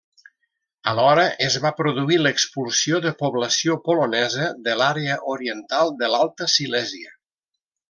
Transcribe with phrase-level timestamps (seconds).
[0.91, 7.17] Alhora, es va produir l'expulsió de població polonesa de l'àrea oriental de l'Alta Silèsia.